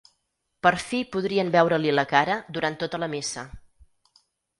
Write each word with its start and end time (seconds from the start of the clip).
Per 0.67 0.71
fi 0.83 1.01
podrien 1.15 1.51
veure-li 1.55 1.93
la 1.97 2.05
cara 2.13 2.37
durant 2.57 2.79
tota 2.85 3.01
la 3.05 3.11
missa. 3.13 3.45